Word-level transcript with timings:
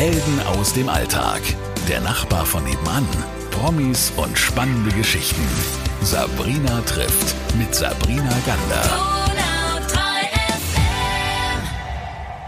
Helden 0.00 0.40
aus 0.46 0.72
dem 0.72 0.88
Alltag. 0.88 1.42
Der 1.86 2.00
Nachbar 2.00 2.46
von 2.46 2.64
nebenan. 2.64 3.06
Promis 3.50 4.10
und 4.16 4.38
spannende 4.38 4.90
Geschichten. 4.96 5.46
Sabrina 6.00 6.80
trifft 6.86 7.36
mit 7.58 7.74
Sabrina 7.74 8.34
Gander. 8.46 8.82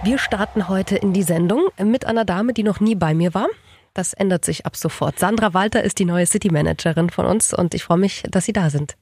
Wir 0.02 0.16
starten 0.16 0.68
heute 0.70 0.96
in 0.96 1.12
die 1.12 1.22
Sendung 1.22 1.68
mit 1.78 2.06
einer 2.06 2.24
Dame, 2.24 2.54
die 2.54 2.62
noch 2.62 2.80
nie 2.80 2.94
bei 2.94 3.12
mir 3.12 3.34
war. 3.34 3.48
Das 3.92 4.14
ändert 4.14 4.46
sich 4.46 4.64
ab 4.64 4.74
sofort. 4.74 5.18
Sandra 5.18 5.52
Walter 5.52 5.84
ist 5.84 5.98
die 5.98 6.06
neue 6.06 6.24
City 6.24 6.50
Managerin 6.50 7.10
von 7.10 7.26
uns 7.26 7.52
und 7.52 7.74
ich 7.74 7.84
freue 7.84 7.98
mich, 7.98 8.22
dass 8.30 8.46
Sie 8.46 8.54
da 8.54 8.70
sind. 8.70 8.96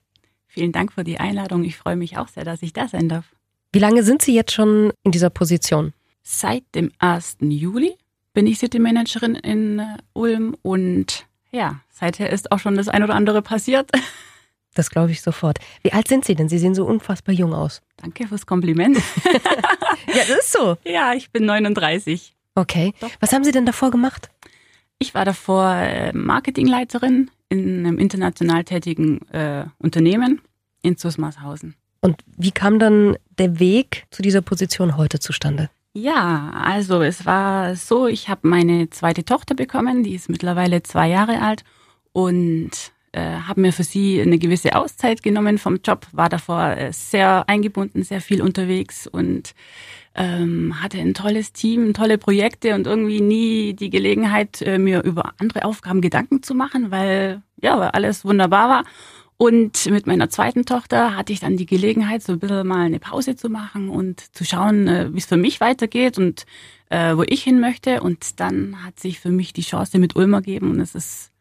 Vielen 0.48 0.72
Dank 0.72 0.92
für 0.94 1.04
die 1.04 1.20
Einladung. 1.20 1.62
Ich 1.62 1.76
freue 1.76 1.94
mich 1.94 2.18
auch 2.18 2.26
sehr, 2.26 2.44
dass 2.44 2.62
ich 2.62 2.72
da 2.72 2.88
sein 2.88 3.08
darf. 3.08 3.26
Wie 3.70 3.78
lange 3.78 4.02
sind 4.02 4.22
Sie 4.22 4.34
jetzt 4.34 4.50
schon 4.50 4.92
in 5.04 5.12
dieser 5.12 5.30
Position? 5.30 5.92
Seit 6.24 6.64
dem 6.74 6.90
1. 6.98 7.36
Juli 7.42 7.94
bin 8.32 8.46
ich 8.46 8.58
City 8.58 8.78
Managerin 8.78 9.34
in 9.34 9.78
äh, 9.78 9.96
Ulm 10.12 10.56
und 10.62 11.26
ja, 11.50 11.80
seither 11.90 12.30
ist 12.30 12.52
auch 12.52 12.58
schon 12.58 12.76
das 12.76 12.88
ein 12.88 13.02
oder 13.02 13.14
andere 13.14 13.42
passiert. 13.42 13.90
Das 14.74 14.88
glaube 14.88 15.10
ich 15.10 15.20
sofort. 15.20 15.58
Wie 15.82 15.92
alt 15.92 16.06
sind 16.06 16.24
Sie 16.24 16.36
denn? 16.36 16.48
Sie 16.48 16.58
sehen 16.58 16.76
so 16.76 16.84
unfassbar 16.84 17.34
jung 17.34 17.54
aus. 17.54 17.82
Danke 17.96 18.28
fürs 18.28 18.46
Kompliment. 18.46 18.96
ja, 19.24 20.22
das 20.28 20.38
ist 20.38 20.52
so. 20.52 20.76
Ja, 20.84 21.12
ich 21.12 21.32
bin 21.32 21.44
39. 21.44 22.36
Okay. 22.54 22.94
Was 23.18 23.32
haben 23.32 23.42
Sie 23.42 23.50
denn 23.50 23.66
davor 23.66 23.90
gemacht? 23.90 24.30
Ich 25.00 25.12
war 25.12 25.24
davor 25.24 25.74
äh, 25.74 26.12
Marketingleiterin 26.12 27.32
in 27.48 27.84
einem 27.84 27.98
international 27.98 28.62
tätigen 28.62 29.26
äh, 29.32 29.64
Unternehmen 29.78 30.40
in 30.82 30.96
Zusmarshausen. 30.96 31.74
Und 32.00 32.22
wie 32.36 32.52
kam 32.52 32.78
dann 32.78 33.16
der 33.38 33.58
Weg 33.58 34.06
zu 34.10 34.22
dieser 34.22 34.40
Position 34.40 34.96
heute 34.96 35.18
zustande? 35.18 35.68
Ja, 35.92 36.50
also 36.54 37.02
es 37.02 37.26
war 37.26 37.74
so, 37.74 38.06
ich 38.06 38.28
habe 38.28 38.46
meine 38.46 38.90
zweite 38.90 39.24
Tochter 39.24 39.56
bekommen, 39.56 40.04
die 40.04 40.14
ist 40.14 40.28
mittlerweile 40.28 40.84
zwei 40.84 41.08
Jahre 41.08 41.42
alt 41.42 41.64
und 42.12 42.70
äh, 43.10 43.20
habe 43.40 43.60
mir 43.60 43.72
für 43.72 43.82
sie 43.82 44.20
eine 44.20 44.38
gewisse 44.38 44.76
Auszeit 44.76 45.24
genommen 45.24 45.58
vom 45.58 45.80
Job, 45.84 46.06
war 46.12 46.28
davor 46.28 46.76
äh, 46.76 46.92
sehr 46.92 47.48
eingebunden, 47.48 48.04
sehr 48.04 48.20
viel 48.20 48.40
unterwegs 48.40 49.08
und 49.08 49.54
ähm, 50.14 50.80
hatte 50.80 50.98
ein 50.98 51.12
tolles 51.14 51.52
Team, 51.52 51.92
tolle 51.92 52.18
Projekte 52.18 52.76
und 52.76 52.86
irgendwie 52.86 53.20
nie 53.20 53.74
die 53.74 53.90
Gelegenheit, 53.90 54.62
äh, 54.62 54.78
mir 54.78 55.02
über 55.02 55.32
andere 55.38 55.64
Aufgaben 55.64 56.00
Gedanken 56.00 56.44
zu 56.44 56.54
machen, 56.54 56.92
weil 56.92 57.42
ja, 57.60 57.78
weil 57.80 57.90
alles 57.90 58.24
wunderbar 58.24 58.68
war. 58.68 58.84
Und 59.40 59.86
mit 59.86 60.06
meiner 60.06 60.28
zweiten 60.28 60.66
Tochter 60.66 61.16
hatte 61.16 61.32
ich 61.32 61.40
dann 61.40 61.56
die 61.56 61.64
Gelegenheit, 61.64 62.22
so 62.22 62.34
ein 62.34 62.38
bisschen 62.40 62.66
mal 62.66 62.84
eine 62.84 62.98
Pause 62.98 63.36
zu 63.36 63.48
machen 63.48 63.88
und 63.88 64.20
zu 64.36 64.44
schauen, 64.44 64.86
äh, 64.86 65.08
wie 65.14 65.16
es 65.16 65.24
für 65.24 65.38
mich 65.38 65.62
weitergeht 65.62 66.18
und 66.18 66.44
äh, 66.90 67.16
wo 67.16 67.22
ich 67.22 67.42
hin 67.42 67.58
möchte. 67.58 68.02
Und 68.02 68.38
dann 68.38 68.84
hat 68.84 69.00
sich 69.00 69.18
für 69.18 69.30
mich 69.30 69.54
die 69.54 69.62
Chance 69.62 69.98
mit 69.98 70.14
Ulm 70.14 70.34
ergeben 70.34 70.70
und 70.70 70.80
es 70.80 70.94
ist, 70.94 71.32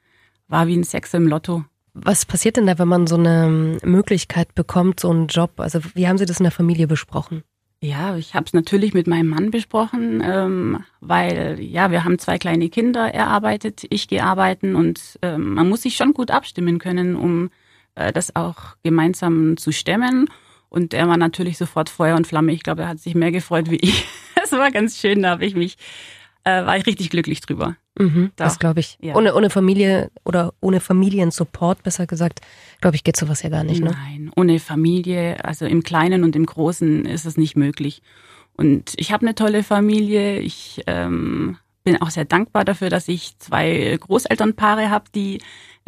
war 0.48 0.66
wie 0.68 0.78
ein 0.78 0.86
Sechser 0.86 1.18
im 1.18 1.28
Lotto. 1.28 1.66
Was 1.94 2.26
passiert 2.26 2.56
denn 2.56 2.68
da, 2.68 2.80
wenn 2.80 2.88
man 2.88 3.06
so 3.06 3.18
eine 3.18 3.78
Möglichkeit 3.84 4.56
bekommt, 4.56 5.02
so 5.02 5.10
einen 5.10 5.28
Job? 5.28 5.52
Also 5.58 5.82
wie 5.94 6.08
haben 6.08 6.18
Sie 6.18 6.26
das 6.26 6.40
in 6.40 6.46
der 6.46 6.54
Familie 6.54 6.88
besprochen? 6.88 7.44
Ja, 7.82 8.16
ich 8.16 8.34
habe 8.34 8.46
es 8.46 8.54
natürlich 8.54 8.94
mit 8.94 9.08
meinem 9.08 9.28
Mann 9.28 9.52
besprochen, 9.52 10.24
ähm, 10.24 10.86
weil 11.02 11.58
ja, 11.60 11.92
wir 11.92 12.06
haben 12.06 12.18
zwei 12.18 12.38
kleine 12.38 12.70
Kinder. 12.70 13.14
Er 13.14 13.28
arbeitet, 13.28 13.86
ich 13.90 14.08
gehe 14.08 14.24
arbeiten 14.24 14.76
und 14.76 15.20
ähm, 15.22 15.54
man 15.56 15.68
muss 15.68 15.82
sich 15.82 15.98
schon 15.98 16.14
gut 16.14 16.32
abstimmen 16.32 16.80
können, 16.80 17.18
um 17.18 17.50
das 18.14 18.36
auch 18.36 18.76
gemeinsam 18.84 19.58
zu 19.58 19.72
stemmen. 19.72 20.30
Und 20.70 20.94
er 20.94 21.08
war 21.08 21.18
natürlich 21.18 21.58
sofort 21.58 21.90
Feuer 21.90 22.16
und 22.16 22.28
Flamme. 22.28 22.52
Ich 22.52 22.64
glaube, 22.64 22.84
er 22.84 22.90
hat 22.90 23.00
sich 23.00 23.16
mehr 23.16 23.32
gefreut 23.32 23.70
wie 23.70 23.78
ich. 23.78 24.06
Das 24.42 24.54
war 24.54 24.72
ganz 24.72 24.98
schön, 24.98 25.22
da 25.22 25.32
habe 25.32 25.46
ich 25.46 25.54
mich, 25.54 25.76
äh, 26.46 26.66
war 26.66 26.78
ich 26.78 26.88
richtig 26.88 27.10
glücklich 27.10 27.42
drüber. 27.42 27.76
Mhm, 28.00 28.32
das 28.38 28.58
glaube 28.58 28.80
ich. 28.80 28.98
Ja. 29.02 29.16
Ohne, 29.16 29.36
ohne 29.36 29.50
Familie 29.50 30.10
oder 30.24 30.54
ohne 30.62 30.80
Familiensupport, 30.80 31.84
besser 31.84 32.08
gesagt, 32.08 32.40
glaube 32.80 32.96
ich, 32.96 33.04
geht 33.04 33.18
sowas 33.18 33.44
ja 33.44 33.50
gar 33.50 33.66
nicht. 33.66 33.84
Ne? 33.84 33.92
Nein, 33.92 34.32
ohne 34.38 34.60
Familie, 34.60 35.44
also 35.44 35.66
im 35.66 35.84
Kleinen 35.84 36.24
und 36.24 36.38
im 36.38 36.46
Großen 36.46 37.06
ist 37.06 37.26
es 37.26 37.36
nicht 37.36 37.58
möglich. 37.58 38.02
Und 38.54 38.94
ich 38.96 39.12
habe 39.12 39.26
eine 39.26 39.36
tolle 39.36 39.62
Familie. 39.62 40.40
Ich 40.40 40.84
ähm, 40.88 41.58
bin 41.84 42.02
auch 42.02 42.10
sehr 42.10 42.26
dankbar 42.26 42.66
dafür, 42.66 42.90
dass 42.90 43.08
ich 43.08 43.38
zwei 43.40 43.98
Großelternpaare 44.00 44.90
habe, 44.90 45.06
die 45.14 45.40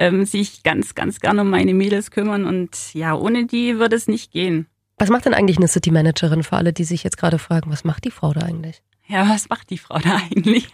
ähm, 0.01 0.25
sich 0.25 0.63
ganz, 0.63 0.95
ganz 0.95 1.19
gerne 1.19 1.41
um 1.41 1.49
meine 1.49 1.73
Mädels 1.73 2.09
kümmern. 2.11 2.45
Und 2.45 2.93
ja, 2.93 3.13
ohne 3.13 3.45
die 3.45 3.77
würde 3.77 3.95
es 3.95 4.07
nicht 4.07 4.31
gehen. 4.31 4.65
Was 4.97 5.09
macht 5.09 5.25
denn 5.25 5.33
eigentlich 5.33 5.57
eine 5.57 5.67
City 5.67 5.91
Managerin 5.91 6.43
für 6.43 6.57
alle, 6.57 6.73
die 6.73 6.83
sich 6.83 7.03
jetzt 7.03 7.17
gerade 7.17 7.39
fragen, 7.39 7.71
was 7.71 7.83
macht 7.83 8.05
die 8.05 8.11
Frau 8.11 8.33
da 8.33 8.41
eigentlich? 8.41 8.81
Ja, 9.07 9.27
was 9.27 9.49
macht 9.49 9.69
die 9.69 9.77
Frau 9.77 9.99
da 9.99 10.21
eigentlich? 10.31 10.69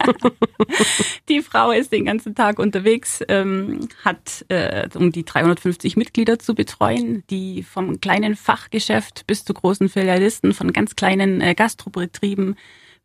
die 1.29 1.41
Frau 1.41 1.71
ist 1.71 1.91
den 1.91 2.05
ganzen 2.05 2.35
Tag 2.35 2.59
unterwegs, 2.59 3.23
ähm, 3.27 3.89
hat 4.05 4.45
äh, 4.49 4.87
um 4.95 5.11
die 5.11 5.25
350 5.25 5.97
Mitglieder 5.97 6.37
zu 6.39 6.53
betreuen, 6.53 7.23
die 7.29 7.63
vom 7.63 7.99
kleinen 7.99 8.35
Fachgeschäft 8.35 9.25
bis 9.27 9.43
zu 9.43 9.53
großen 9.53 9.89
Filialisten, 9.89 10.53
von 10.53 10.71
ganz 10.71 10.95
kleinen 10.95 11.41
äh, 11.41 11.55
Gastrobetrieben 11.55 12.55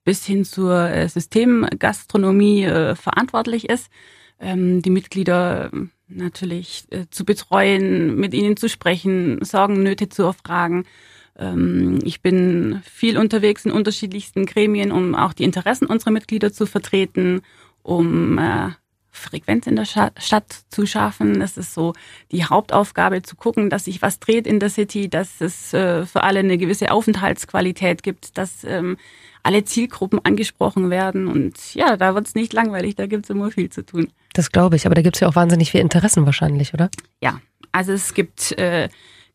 bis 0.04 0.26
hin 0.26 0.44
zur 0.44 0.90
äh, 0.90 1.08
Systemgastronomie 1.08 2.64
äh, 2.64 2.94
verantwortlich 2.94 3.68
ist. 3.68 3.88
Ähm, 4.42 4.82
die 4.82 4.90
Mitglieder 4.90 5.70
natürlich 6.08 6.84
äh, 6.90 7.06
zu 7.10 7.24
betreuen, 7.24 8.16
mit 8.16 8.34
ihnen 8.34 8.56
zu 8.56 8.68
sprechen, 8.68 9.42
Sorgen, 9.44 9.82
Nöte 9.82 10.08
zu 10.08 10.24
erfragen. 10.24 10.84
Ähm, 11.38 12.00
ich 12.02 12.22
bin 12.22 12.82
viel 12.84 13.18
unterwegs 13.18 13.64
in 13.64 13.70
unterschiedlichsten 13.70 14.44
Gremien, 14.44 14.90
um 14.90 15.14
auch 15.14 15.32
die 15.32 15.44
Interessen 15.44 15.86
unserer 15.86 16.10
Mitglieder 16.10 16.52
zu 16.52 16.66
vertreten, 16.66 17.42
um 17.82 18.36
äh, 18.38 18.70
Frequenz 19.12 19.66
in 19.66 19.76
der 19.76 19.84
Stadt 19.84 20.64
zu 20.70 20.86
schaffen. 20.86 21.38
Das 21.38 21.56
ist 21.56 21.74
so 21.74 21.92
die 22.32 22.44
Hauptaufgabe, 22.44 23.22
zu 23.22 23.36
gucken, 23.36 23.70
dass 23.70 23.84
sich 23.84 24.02
was 24.02 24.18
dreht 24.18 24.46
in 24.46 24.58
der 24.58 24.70
City, 24.70 25.08
dass 25.08 25.40
es 25.40 25.72
äh, 25.72 26.04
für 26.06 26.22
alle 26.24 26.40
eine 26.40 26.58
gewisse 26.58 26.90
Aufenthaltsqualität 26.90 28.02
gibt, 28.02 28.36
dass 28.38 28.64
ähm, 28.64 28.96
alle 29.42 29.64
Zielgruppen 29.64 30.20
angesprochen 30.24 30.90
werden. 30.90 31.28
Und 31.28 31.74
ja, 31.74 31.96
da 31.96 32.14
wird 32.14 32.26
es 32.26 32.34
nicht 32.34 32.52
langweilig, 32.52 32.94
da 32.94 33.06
gibt 33.06 33.24
es 33.24 33.30
immer 33.30 33.50
viel 33.50 33.70
zu 33.70 33.84
tun. 33.84 34.08
Das 34.34 34.52
glaube 34.52 34.76
ich, 34.76 34.86
aber 34.86 34.94
da 34.94 35.02
gibt 35.02 35.16
es 35.16 35.20
ja 35.20 35.28
auch 35.28 35.36
wahnsinnig 35.36 35.70
viele 35.70 35.82
Interessen 35.82 36.24
wahrscheinlich, 36.26 36.74
oder? 36.74 36.90
Ja, 37.20 37.40
also 37.72 37.92
es 37.92 38.14
gibt 38.14 38.52
äh, 38.52 38.88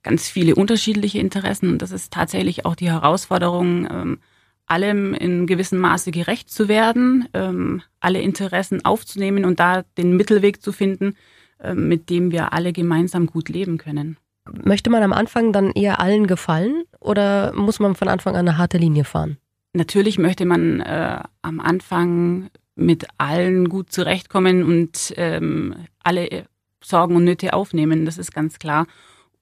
ganz 0.04 0.30
viele 0.30 0.56
unterschiedliche 0.56 1.20
Interessen 1.20 1.70
und 1.70 1.82
das 1.82 1.92
ist 1.92 2.14
tatsächlich 2.14 2.66
auch 2.66 2.76
die 2.76 2.90
Herausforderung, 2.90 3.88
ähm, 3.92 4.20
allem 4.66 5.14
in 5.14 5.48
gewissem 5.48 5.80
Maße 5.80 6.12
gerecht 6.12 6.50
zu 6.50 6.68
werden, 6.68 7.28
ähm, 7.34 7.82
alle 8.00 8.22
Interessen 8.22 8.84
aufzunehmen 8.84 9.46
und 9.46 9.60
da 9.60 9.84
den 9.98 10.16
Mittelweg 10.16 10.62
zu 10.62 10.72
finden, 10.72 11.16
äh, 11.60 11.74
mit 11.74 12.10
dem 12.10 12.32
wir 12.32 12.54
alle 12.54 12.74
gemeinsam 12.74 13.28
gut 13.28 13.50
leben 13.50 13.78
können. 13.78 14.18
Möchte 14.64 14.90
man 14.90 15.04
am 15.04 15.14
Anfang 15.14 15.52
dann 15.52 15.72
eher 15.72 16.00
allen 16.00 16.28
gefallen 16.28 16.84
oder 17.00 17.54
muss 17.54 17.80
man 17.80 17.96
von 17.96 18.08
Anfang 18.08 18.36
an 18.36 18.48
eine 18.48 18.58
harte 18.58 18.78
Linie 18.78 19.04
fahren? 19.04 19.38
Natürlich 19.74 20.18
möchte 20.18 20.46
man 20.46 20.80
äh, 20.80 21.22
am 21.42 21.60
Anfang 21.60 22.50
mit 22.76 23.08
allen 23.18 23.70
gut 23.70 23.92
zurechtkommen 23.92 24.64
und 24.64 25.14
ähm, 25.18 25.76
alle 26.04 26.46
Sorgen 26.82 27.16
und 27.16 27.24
Nöte 27.26 27.54
aufnehmen, 27.54 28.06
das 28.06 28.18
ist 28.18 28.34
ganz 28.34 28.60
klar, 28.60 28.88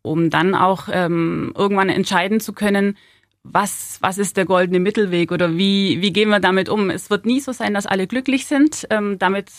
um 0.01 0.29
dann 0.29 0.55
auch 0.55 0.87
ähm, 0.91 1.53
irgendwann 1.55 1.89
entscheiden 1.89 2.39
zu 2.39 2.53
können, 2.53 2.97
was, 3.43 3.99
was 4.01 4.17
ist 4.17 4.37
der 4.37 4.45
goldene 4.45 4.79
Mittelweg 4.79 5.31
oder 5.31 5.55
wie, 5.55 6.01
wie 6.01 6.11
gehen 6.11 6.29
wir 6.29 6.39
damit 6.39 6.67
um? 6.67 6.89
Es 6.89 7.09
wird 7.09 7.25
nie 7.25 7.39
so 7.39 7.51
sein, 7.51 7.75
dass 7.75 7.85
alle 7.85 8.07
glücklich 8.07 8.47
sind. 8.47 8.87
Ähm, 8.89 9.19
damit 9.19 9.51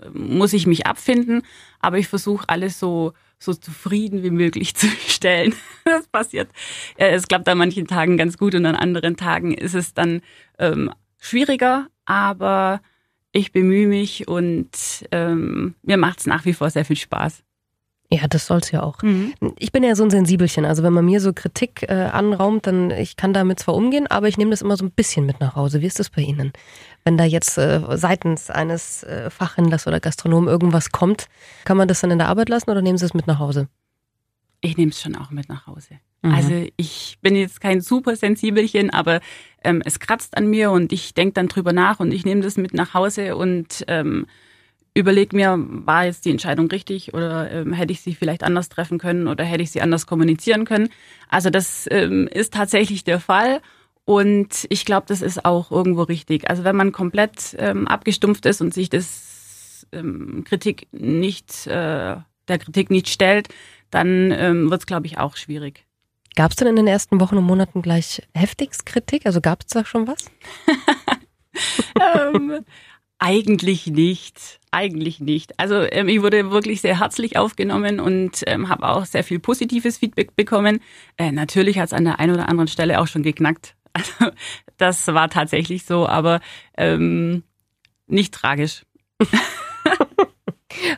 äh, 0.00 0.10
muss 0.12 0.52
ich 0.52 0.66
mich 0.66 0.86
abfinden, 0.86 1.42
aber 1.78 1.98
ich 1.98 2.08
versuche 2.08 2.48
alles 2.48 2.80
so, 2.80 3.12
so 3.40 3.54
zufrieden 3.54 4.22
wie 4.22 4.30
möglich 4.30 4.74
zu 4.76 4.86
stellen. 4.86 5.54
Das 5.84 6.06
passiert. 6.06 6.50
Es 6.96 7.26
klappt 7.26 7.48
an 7.48 7.58
manchen 7.58 7.86
Tagen 7.86 8.16
ganz 8.16 8.38
gut 8.38 8.54
und 8.54 8.66
an 8.66 8.76
anderen 8.76 9.16
Tagen 9.16 9.52
ist 9.52 9.74
es 9.74 9.94
dann 9.94 10.20
ähm, 10.58 10.92
schwieriger, 11.18 11.88
aber 12.04 12.80
ich 13.32 13.52
bemühe 13.52 13.88
mich 13.88 14.28
und 14.28 14.70
ähm, 15.10 15.74
mir 15.82 15.96
macht 15.96 16.20
es 16.20 16.26
nach 16.26 16.44
wie 16.44 16.52
vor 16.52 16.70
sehr 16.70 16.84
viel 16.84 16.96
Spaß. 16.96 17.42
Ja, 18.12 18.26
das 18.26 18.46
soll's 18.46 18.72
ja 18.72 18.82
auch. 18.82 19.02
Mhm. 19.02 19.34
Ich 19.56 19.70
bin 19.70 19.84
ja 19.84 19.94
so 19.94 20.02
ein 20.02 20.10
Sensibelchen. 20.10 20.64
Also 20.64 20.82
wenn 20.82 20.92
man 20.92 21.04
mir 21.04 21.20
so 21.20 21.32
Kritik 21.32 21.84
äh, 21.88 21.92
anraumt, 21.92 22.66
dann 22.66 22.90
ich 22.90 23.16
kann 23.16 23.32
damit 23.32 23.60
zwar 23.60 23.76
umgehen, 23.76 24.08
aber 24.08 24.26
ich 24.26 24.36
nehme 24.36 24.50
das 24.50 24.62
immer 24.62 24.76
so 24.76 24.84
ein 24.84 24.90
bisschen 24.90 25.26
mit 25.26 25.38
nach 25.38 25.54
Hause. 25.54 25.80
Wie 25.80 25.86
ist 25.86 26.00
das 26.00 26.10
bei 26.10 26.22
Ihnen? 26.22 26.52
Wenn 27.04 27.16
da 27.16 27.24
jetzt 27.24 27.56
äh, 27.56 27.80
seitens 27.96 28.50
eines 28.50 29.04
äh, 29.04 29.30
Fachhändlers 29.30 29.86
oder 29.86 30.00
Gastronomen 30.00 30.48
irgendwas 30.48 30.90
kommt, 30.90 31.26
kann 31.64 31.76
man 31.76 31.86
das 31.86 32.00
dann 32.00 32.10
in 32.10 32.18
der 32.18 32.28
Arbeit 32.28 32.48
lassen 32.48 32.70
oder 32.70 32.82
nehmen 32.82 32.98
Sie 32.98 33.06
es 33.06 33.14
mit 33.14 33.28
nach 33.28 33.38
Hause? 33.38 33.68
Ich 34.60 34.76
nehme 34.76 34.90
es 34.90 35.00
schon 35.00 35.14
auch 35.14 35.30
mit 35.30 35.48
nach 35.48 35.68
Hause. 35.68 36.00
Mhm. 36.22 36.34
Also 36.34 36.66
ich 36.76 37.18
bin 37.22 37.36
jetzt 37.36 37.60
kein 37.60 37.80
super 37.80 38.16
Sensibelchen, 38.16 38.90
aber 38.90 39.20
ähm, 39.62 39.82
es 39.84 40.00
kratzt 40.00 40.36
an 40.36 40.48
mir 40.48 40.72
und 40.72 40.92
ich 40.92 41.14
denke 41.14 41.34
dann 41.34 41.46
drüber 41.46 41.72
nach 41.72 42.00
und 42.00 42.12
ich 42.12 42.24
nehme 42.24 42.42
das 42.42 42.56
mit 42.56 42.74
nach 42.74 42.92
Hause 42.92 43.36
und 43.36 43.84
ähm, 43.86 44.26
überlege 44.94 45.36
mir, 45.36 45.56
war 45.58 46.04
jetzt 46.04 46.24
die 46.24 46.30
Entscheidung 46.30 46.68
richtig 46.68 47.14
oder 47.14 47.50
ähm, 47.50 47.72
hätte 47.72 47.92
ich 47.92 48.00
sie 48.00 48.14
vielleicht 48.14 48.42
anders 48.42 48.68
treffen 48.68 48.98
können 48.98 49.28
oder 49.28 49.44
hätte 49.44 49.62
ich 49.62 49.70
sie 49.70 49.82
anders 49.82 50.06
kommunizieren 50.06 50.64
können. 50.64 50.88
Also 51.28 51.50
das 51.50 51.86
ähm, 51.90 52.28
ist 52.28 52.54
tatsächlich 52.54 53.04
der 53.04 53.20
Fall. 53.20 53.60
Und 54.04 54.66
ich 54.70 54.84
glaube, 54.84 55.06
das 55.06 55.22
ist 55.22 55.44
auch 55.44 55.70
irgendwo 55.70 56.02
richtig. 56.02 56.50
Also 56.50 56.64
wenn 56.64 56.74
man 56.74 56.90
komplett 56.90 57.54
ähm, 57.58 57.86
abgestumpft 57.86 58.44
ist 58.46 58.60
und 58.60 58.74
sich 58.74 58.88
das 58.88 59.86
ähm, 59.92 60.44
Kritik 60.44 60.88
nicht, 60.92 61.66
äh, 61.66 62.16
der 62.48 62.58
Kritik 62.58 62.90
nicht 62.90 63.08
stellt, 63.08 63.48
dann 63.90 64.32
ähm, 64.32 64.70
wird 64.70 64.80
es, 64.80 64.86
glaube 64.86 65.06
ich, 65.06 65.18
auch 65.18 65.36
schwierig. 65.36 65.86
Gab 66.36 66.50
es 66.50 66.56
denn 66.56 66.68
in 66.68 66.76
den 66.76 66.86
ersten 66.86 67.20
Wochen 67.20 67.36
und 67.36 67.44
Monaten 67.44 67.82
gleich 67.82 68.22
heftigst 68.34 68.86
Kritik? 68.86 69.26
Also 69.26 69.40
gab 69.40 69.62
es 69.62 69.68
da 69.68 69.84
schon 69.84 70.06
was? 70.06 70.30
ähm, 72.34 72.64
eigentlich 73.20 73.86
nicht. 73.86 74.58
Eigentlich 74.72 75.20
nicht. 75.20 75.58
Also 75.58 75.82
ähm, 75.82 76.08
ich 76.08 76.22
wurde 76.22 76.50
wirklich 76.50 76.80
sehr 76.80 76.98
herzlich 76.98 77.36
aufgenommen 77.36 78.00
und 78.00 78.42
ähm, 78.46 78.68
habe 78.68 78.88
auch 78.88 79.04
sehr 79.04 79.22
viel 79.22 79.38
positives 79.38 79.98
Feedback 79.98 80.34
bekommen. 80.34 80.80
Äh, 81.16 81.30
natürlich 81.30 81.78
hat 81.78 81.86
es 81.86 81.92
an 81.92 82.04
der 82.04 82.18
einen 82.18 82.34
oder 82.34 82.48
anderen 82.48 82.68
Stelle 82.68 83.00
auch 83.00 83.06
schon 83.06 83.22
geknackt. 83.22 83.76
Also 83.92 84.30
das 84.76 85.08
war 85.08 85.28
tatsächlich 85.28 85.84
so, 85.84 86.06
aber 86.06 86.40
ähm, 86.76 87.42
nicht 88.06 88.32
tragisch. 88.32 88.86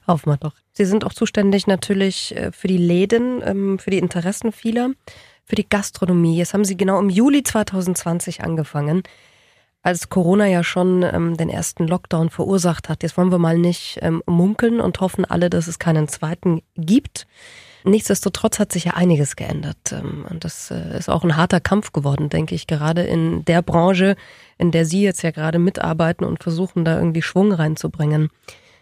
Hoffen 0.07 0.31
wir 0.31 0.37
doch. 0.37 0.53
Sie 0.73 0.85
sind 0.85 1.05
auch 1.07 1.15
zuständig 1.15 1.67
natürlich 1.67 2.37
äh, 2.37 2.53
für 2.53 2.69
die 2.69 2.77
Läden, 2.77 3.41
ähm, 3.43 3.79
für 3.79 3.91
die 3.91 3.99
Interessen 3.99 4.53
vieler, 4.53 4.91
für 5.45 5.55
die 5.55 5.67
Gastronomie. 5.67 6.37
Jetzt 6.37 6.53
haben 6.53 6.67
Sie 6.67 6.77
genau 6.77 7.01
im 7.01 7.09
Juli 7.09 7.43
2020 7.43 8.45
angefangen, 8.45 9.03
als 9.82 10.08
Corona 10.08 10.46
ja 10.46 10.62
schon 10.62 11.02
ähm, 11.02 11.37
den 11.37 11.49
ersten 11.49 11.87
Lockdown 11.87 12.31
verursacht 12.31 12.88
hat. 12.88 13.02
Jetzt 13.02 13.17
wollen 13.17 13.32
wir 13.32 13.38
mal 13.38 13.58
nicht 13.58 13.99
ähm, 14.00 14.23
munkeln 14.26 14.81
und 14.81 15.00
hoffen 15.00 15.25
alle, 15.25 15.50
dass 15.50 15.67
es 15.67 15.79
keinen 15.79 16.08
zweiten 16.08 16.62
gibt. 16.76 17.26
Nichtsdestotrotz 17.84 18.61
hat 18.61 18.70
sich 18.70 18.84
ja 18.84 18.94
einiges 18.94 19.34
geändert. 19.34 19.93
Und 20.31 20.44
das 20.44 20.70
äh, 20.70 20.96
ist 20.96 21.08
auch 21.08 21.25
ein 21.25 21.37
harter 21.37 21.61
Kampf 21.61 21.93
geworden, 21.93 22.29
denke 22.29 22.55
ich, 22.55 22.69
gerade 22.69 23.02
in 23.02 23.44
der 23.44 23.61
Branche, 23.61 24.14
in 24.56 24.70
der 24.70 24.87
Sie 24.87 25.02
jetzt 25.02 25.23
ja 25.23 25.32
gerade 25.32 25.58
mitarbeiten 25.58 26.25
und 26.25 26.43
versuchen, 26.43 26.84
da 26.84 26.96
irgendwie 26.96 27.23
Schwung 27.23 27.52
reinzubringen. 27.52 28.31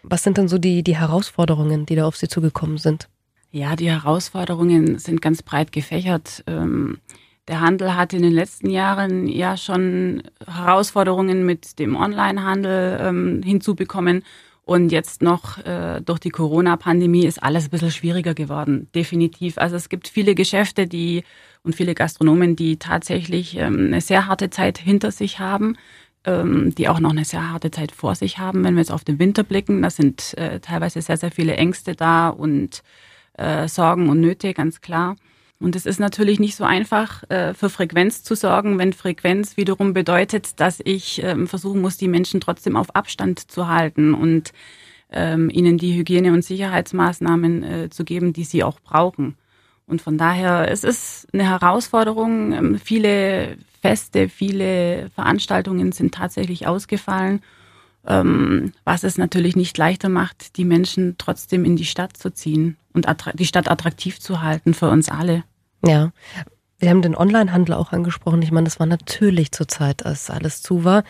Was 0.03 0.23
sind 0.23 0.37
denn 0.37 0.47
so 0.47 0.59
die, 0.59 0.83
die 0.83 0.97
Herausforderungen, 0.97 1.87
die 1.87 1.95
da 1.95 2.05
auf 2.05 2.15
Sie 2.15 2.27
zugekommen 2.27 2.77
sind? 2.77 3.07
Ja, 3.51 3.75
die 3.75 3.89
Herausforderungen 3.89 4.97
sind 4.99 5.21
ganz 5.21 5.41
breit 5.41 5.71
gefächert. 5.71 6.43
Der 7.51 7.59
Handel 7.59 7.97
hat 7.97 8.13
in 8.13 8.23
den 8.23 8.31
letzten 8.31 8.69
Jahren 8.69 9.27
ja 9.27 9.57
schon 9.57 10.23
Herausforderungen 10.47 11.45
mit 11.45 11.79
dem 11.79 11.97
Onlinehandel 11.97 12.97
ähm, 13.01 13.41
hinzubekommen. 13.43 14.23
Und 14.63 14.91
jetzt 14.93 15.21
noch 15.21 15.57
äh, 15.65 15.99
durch 15.99 16.19
die 16.19 16.29
Corona-Pandemie 16.29 17.25
ist 17.25 17.43
alles 17.43 17.65
ein 17.65 17.71
bisschen 17.71 17.91
schwieriger 17.91 18.33
geworden, 18.33 18.87
definitiv. 18.95 19.57
Also 19.57 19.75
es 19.75 19.89
gibt 19.89 20.07
viele 20.07 20.33
Geschäfte, 20.33 20.87
die 20.87 21.23
und 21.61 21.75
viele 21.75 21.93
Gastronomen, 21.93 22.55
die 22.55 22.77
tatsächlich 22.77 23.57
ähm, 23.57 23.87
eine 23.87 23.99
sehr 23.99 24.27
harte 24.27 24.49
Zeit 24.49 24.77
hinter 24.77 25.11
sich 25.11 25.39
haben 25.39 25.75
ähm, 26.23 26.73
die 26.75 26.87
auch 26.87 26.99
noch 26.99 27.09
eine 27.09 27.25
sehr 27.25 27.51
harte 27.51 27.71
Zeit 27.71 27.91
vor 27.91 28.15
sich 28.15 28.37
haben. 28.37 28.63
Wenn 28.63 28.75
wir 28.75 28.81
jetzt 28.81 28.91
auf 28.91 29.03
den 29.03 29.19
Winter 29.19 29.43
blicken, 29.43 29.81
da 29.81 29.89
sind 29.89 30.37
äh, 30.37 30.59
teilweise 30.59 31.01
sehr, 31.01 31.17
sehr 31.17 31.31
viele 31.31 31.55
Ängste 31.55 31.95
da 31.95 32.29
und 32.29 32.83
äh, 33.33 33.67
Sorgen 33.67 34.09
und 34.09 34.21
Nöte, 34.21 34.53
ganz 34.53 34.81
klar. 34.81 35.15
Und 35.61 35.75
es 35.75 35.85
ist 35.85 35.99
natürlich 35.99 36.39
nicht 36.39 36.55
so 36.55 36.63
einfach, 36.63 37.23
äh, 37.29 37.53
für 37.53 37.69
Frequenz 37.69 38.23
zu 38.23 38.35
sorgen, 38.35 38.79
wenn 38.79 38.93
Frequenz 38.93 39.57
wiederum 39.57 39.93
bedeutet, 39.93 40.59
dass 40.59 40.81
ich 40.83 41.21
ähm, 41.23 41.47
versuchen 41.47 41.81
muss, 41.81 41.97
die 41.97 42.07
Menschen 42.07 42.41
trotzdem 42.41 42.75
auf 42.75 42.95
Abstand 42.95 43.51
zu 43.51 43.67
halten 43.67 44.15
und 44.15 44.53
ähm, 45.11 45.51
ihnen 45.51 45.77
die 45.77 45.95
Hygiene- 45.95 46.33
und 46.33 46.43
Sicherheitsmaßnahmen 46.43 47.63
äh, 47.63 47.89
zu 47.91 48.03
geben, 48.03 48.33
die 48.33 48.43
sie 48.43 48.63
auch 48.63 48.79
brauchen. 48.79 49.35
Und 49.85 50.01
von 50.01 50.17
daher, 50.17 50.71
es 50.71 50.83
ist 50.83 51.27
eine 51.31 51.47
Herausforderung. 51.47 52.53
Ähm, 52.53 52.79
viele 52.79 53.57
Feste, 53.81 54.29
viele 54.29 55.11
Veranstaltungen 55.13 55.91
sind 55.91 56.13
tatsächlich 56.13 56.67
ausgefallen, 56.67 57.41
was 58.03 59.03
es 59.03 59.19
natürlich 59.19 59.55
nicht 59.55 59.77
leichter 59.77 60.09
macht, 60.09 60.57
die 60.57 60.65
Menschen 60.65 61.15
trotzdem 61.19 61.65
in 61.65 61.75
die 61.75 61.85
Stadt 61.85 62.17
zu 62.17 62.33
ziehen 62.33 62.77
und 62.93 63.05
die 63.35 63.45
Stadt 63.45 63.69
attraktiv 63.69 64.19
zu 64.19 64.41
halten 64.41 64.73
für 64.73 64.89
uns 64.89 65.09
alle. 65.09 65.43
Ja. 65.85 66.11
Wir 66.79 66.89
haben 66.89 67.01
den 67.01 67.15
Onlinehandel 67.15 67.75
auch 67.75 67.91
angesprochen. 67.91 68.41
Ich 68.41 68.51
meine, 68.51 68.65
das 68.65 68.79
war 68.79 68.87
natürlich 68.87 69.51
zur 69.51 69.67
Zeit, 69.67 70.05
als 70.05 70.29
alles 70.29 70.61
zu 70.61 70.83
war, 70.83 71.03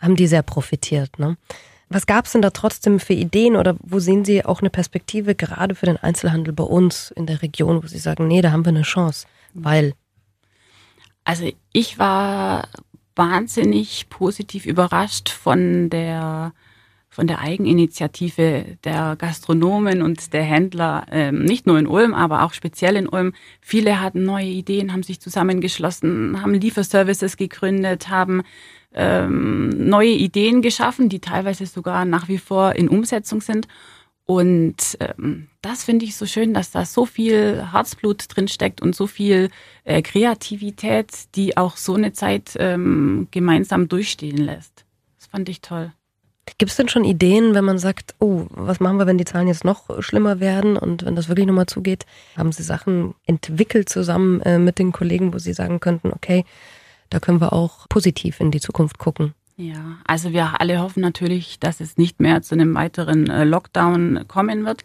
haben 0.00 0.16
die 0.16 0.26
sehr 0.26 0.42
profitiert. 0.42 1.18
Ne? 1.18 1.38
Was 1.88 2.06
gab 2.06 2.26
es 2.26 2.32
denn 2.32 2.42
da 2.42 2.50
trotzdem 2.50 3.00
für 3.00 3.14
Ideen 3.14 3.56
oder 3.56 3.76
wo 3.80 3.98
sehen 3.98 4.24
Sie 4.24 4.44
auch 4.44 4.60
eine 4.60 4.70
Perspektive 4.70 5.34
gerade 5.34 5.74
für 5.74 5.86
den 5.86 5.96
Einzelhandel 5.96 6.52
bei 6.52 6.64
uns 6.64 7.10
in 7.10 7.26
der 7.26 7.42
Region, 7.42 7.82
wo 7.82 7.86
Sie 7.86 7.98
sagen, 7.98 8.28
nee, 8.28 8.42
da 8.42 8.52
haben 8.52 8.64
wir 8.64 8.70
eine 8.70 8.82
Chance, 8.82 9.26
weil 9.54 9.94
also 11.24 11.48
ich 11.72 11.98
war 11.98 12.68
wahnsinnig 13.14 14.08
positiv 14.08 14.66
überrascht 14.66 15.28
von 15.28 15.90
der 15.90 16.52
von 17.12 17.26
der 17.26 17.40
Eigeninitiative 17.40 18.78
der 18.84 19.16
Gastronomen 19.16 20.00
und 20.00 20.32
der 20.32 20.44
Händler, 20.44 21.04
ähm, 21.10 21.44
nicht 21.44 21.66
nur 21.66 21.78
in 21.78 21.86
Ulm, 21.86 22.14
aber 22.14 22.42
auch 22.42 22.54
speziell 22.54 22.96
in 22.96 23.06
Ulm. 23.06 23.34
Viele 23.60 24.00
hatten 24.00 24.24
neue 24.24 24.46
Ideen, 24.46 24.94
haben 24.94 25.02
sich 25.02 25.20
zusammengeschlossen, 25.20 26.40
haben 26.40 26.54
Lieferservices 26.54 27.36
gegründet, 27.36 28.08
haben 28.08 28.44
ähm, 28.94 29.68
neue 29.68 30.08
Ideen 30.08 30.62
geschaffen, 30.62 31.10
die 31.10 31.20
teilweise 31.20 31.66
sogar 31.66 32.06
nach 32.06 32.28
wie 32.28 32.38
vor 32.38 32.76
in 32.76 32.88
Umsetzung 32.88 33.42
sind. 33.42 33.68
Und 34.24 34.96
ähm, 35.00 35.48
das 35.60 35.84
finde 35.84 36.06
ich 36.06 36.16
so 36.16 36.24
schön, 36.24 36.54
dass 36.54 36.70
da 36.70 36.86
so 36.86 37.04
viel 37.04 37.72
Herzblut 37.72 38.24
drin 38.28 38.48
steckt 38.48 38.80
und 38.80 38.96
so 38.96 39.06
viel 39.06 39.50
äh, 39.84 40.00
Kreativität, 40.00 41.08
die 41.34 41.58
auch 41.58 41.76
so 41.76 41.92
eine 41.92 42.14
Zeit 42.14 42.56
ähm, 42.58 43.28
gemeinsam 43.30 43.88
durchstehen 43.88 44.38
lässt. 44.38 44.86
Das 45.18 45.26
fand 45.26 45.50
ich 45.50 45.60
toll. 45.60 45.92
Gibt 46.58 46.70
es 46.70 46.76
denn 46.76 46.88
schon 46.88 47.04
Ideen, 47.04 47.54
wenn 47.54 47.64
man 47.64 47.78
sagt, 47.78 48.14
oh, 48.18 48.46
was 48.50 48.80
machen 48.80 48.98
wir, 48.98 49.06
wenn 49.06 49.18
die 49.18 49.24
Zahlen 49.24 49.46
jetzt 49.46 49.64
noch 49.64 50.02
schlimmer 50.02 50.40
werden 50.40 50.76
und 50.76 51.04
wenn 51.04 51.14
das 51.14 51.28
wirklich 51.28 51.46
nochmal 51.46 51.66
zugeht? 51.66 52.04
Haben 52.36 52.50
Sie 52.50 52.64
Sachen 52.64 53.14
entwickelt 53.26 53.88
zusammen 53.88 54.40
äh, 54.42 54.58
mit 54.58 54.78
den 54.78 54.90
Kollegen, 54.92 55.32
wo 55.32 55.38
Sie 55.38 55.52
sagen 55.52 55.78
könnten, 55.78 56.12
okay, 56.12 56.44
da 57.10 57.20
können 57.20 57.40
wir 57.40 57.52
auch 57.52 57.88
positiv 57.88 58.40
in 58.40 58.50
die 58.50 58.60
Zukunft 58.60 58.98
gucken? 58.98 59.34
Ja, 59.56 59.98
also 60.04 60.32
wir 60.32 60.60
alle 60.60 60.80
hoffen 60.80 61.00
natürlich, 61.00 61.60
dass 61.60 61.80
es 61.80 61.96
nicht 61.96 62.20
mehr 62.20 62.42
zu 62.42 62.54
einem 62.54 62.74
weiteren 62.74 63.30
äh, 63.30 63.44
Lockdown 63.44 64.24
kommen 64.26 64.64
wird, 64.64 64.82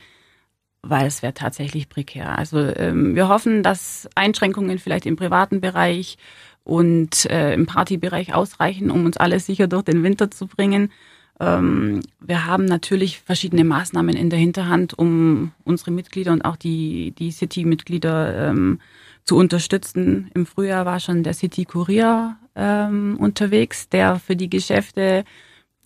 weil 0.83 1.07
es 1.07 1.23
wäre 1.23 1.33
tatsächlich 1.33 1.89
prekär. 1.89 2.37
Also 2.37 2.59
ähm, 2.59 3.15
wir 3.15 3.29
hoffen, 3.29 3.63
dass 3.63 4.07
Einschränkungen 4.13 4.77
vielleicht 4.77 5.05
im 5.05 5.15
privaten 5.15 5.61
Bereich 5.61 6.17
und 6.63 7.25
äh, 7.31 7.53
im 7.53 7.65
Partybereich 7.65 8.33
ausreichen, 8.33 8.91
um 8.91 9.05
uns 9.05 9.17
alle 9.17 9.39
sicher 9.39 9.67
durch 9.67 9.83
den 9.83 10.03
Winter 10.03 10.29
zu 10.29 10.47
bringen. 10.47 10.91
Ähm, 11.39 12.01
wir 12.19 12.45
haben 12.45 12.65
natürlich 12.65 13.19
verschiedene 13.19 13.63
Maßnahmen 13.63 14.15
in 14.15 14.29
der 14.29 14.39
Hinterhand, 14.39 14.97
um 14.97 15.51
unsere 15.63 15.91
Mitglieder 15.91 16.31
und 16.31 16.43
auch 16.43 16.55
die, 16.55 17.11
die 17.11 17.31
City-Mitglieder 17.31 18.49
ähm, 18.49 18.79
zu 19.23 19.35
unterstützen. 19.35 20.31
Im 20.33 20.45
Frühjahr 20.45 20.85
war 20.85 20.99
schon 20.99 21.23
der 21.23 21.33
City 21.33 21.65
Courier 21.65 22.37
ähm, 22.55 23.17
unterwegs, 23.19 23.89
der 23.89 24.19
für 24.19 24.35
die 24.35 24.49
Geschäfte 24.49 25.25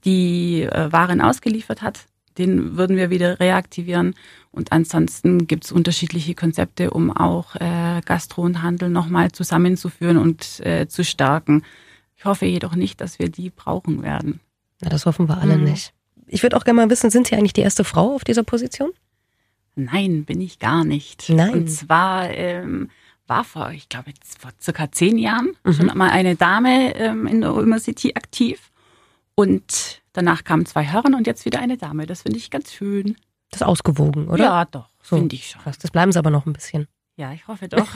die 0.06 0.64
äh, 0.64 0.92
Waren 0.92 1.22
ausgeliefert 1.22 1.82
hat. 1.82 2.06
Den 2.38 2.78
würden 2.78 2.96
wir 2.96 3.10
wieder 3.10 3.40
reaktivieren. 3.40 4.16
Und 4.52 4.72
ansonsten 4.72 5.48
gibt 5.48 5.66
es 5.66 5.72
unterschiedliche 5.72 6.34
Konzepte, 6.34 6.92
um 6.92 7.12
auch 7.12 7.56
äh, 7.56 8.02
Gastro 8.06 8.44
und 8.44 8.62
Handel 8.62 8.90
nochmal 8.90 9.32
zusammenzuführen 9.32 10.18
und 10.18 10.62
äh, 10.66 10.88
zu 10.88 11.04
stärken. 11.04 11.64
Ich 12.16 12.26
hoffe 12.26 12.46
jedoch 12.46 12.76
nicht, 12.76 13.02
dass 13.02 13.20
wir 13.20 13.30
die 13.30 13.50
brauchen 13.50 14.02
werden. 14.02 14.40
Na, 14.82 14.90
das 14.90 15.06
hoffen 15.06 15.30
wir 15.30 15.38
alle 15.38 15.58
mhm. 15.58 15.66
nicht. 15.66 15.94
Ich 16.28 16.44
würde 16.44 16.58
auch 16.58 16.64
gerne 16.64 16.82
mal 16.82 16.90
wissen, 16.90 17.10
sind 17.10 17.28
Sie 17.28 17.36
eigentlich 17.36 17.54
die 17.54 17.62
erste 17.62 17.84
Frau 17.84 18.16
auf 18.16 18.24
dieser 18.24 18.44
Position? 18.44 18.92
Nein, 19.76 20.26
bin 20.26 20.42
ich 20.42 20.60
gar 20.60 20.84
nicht. 20.84 21.30
Nein. 21.30 21.54
Und 21.54 21.68
zwar 21.68 22.30
ähm, 22.30 22.90
war 23.28 23.44
vor, 23.44 23.72
ich 23.72 23.90
glaube, 23.90 24.12
vor 24.40 24.52
circa 24.60 24.92
zehn 24.92 25.18
Jahren 25.18 25.54
mhm. 25.64 25.74
schon 25.74 25.86
mal 25.98 26.10
eine 26.10 26.36
Dame 26.36 26.96
ähm, 26.96 27.28
in 27.28 27.42
der 27.42 27.54
Ulmer 27.54 27.80
City 27.80 28.14
aktiv. 28.16 28.72
Und 29.36 30.02
danach 30.14 30.44
kamen 30.44 30.66
zwei 30.66 30.84
Herren 30.84 31.16
und 31.16 31.28
jetzt 31.28 31.46
wieder 31.46 31.60
eine 31.60 31.78
Dame. 31.78 32.06
Das 32.06 32.24
finde 32.24 32.38
ich 32.38 32.50
ganz 32.50 32.74
schön. 32.74 33.16
Das 33.50 33.62
ist 33.62 33.68
ausgewogen, 33.68 34.28
oder? 34.28 34.44
Ja, 34.44 34.66
doch, 34.66 34.90
so, 35.02 35.18
finde 35.18 35.36
ich 35.36 35.50
schon. 35.50 35.62
Das 35.64 35.92
bleiben 35.92 36.12
sie 36.12 36.20
aber 36.20 36.30
noch 36.30 36.46
ein 36.46 36.54
bisschen. 36.54 36.88
Ja, 37.16 37.34
ich 37.34 37.48
hoffe 37.48 37.68
doch. 37.68 37.88